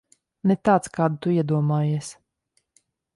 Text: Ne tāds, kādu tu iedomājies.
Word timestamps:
Ne 0.51 0.55
tāds, 0.69 0.89
kādu 0.95 1.19
tu 1.25 1.35
iedomājies. 1.35 2.09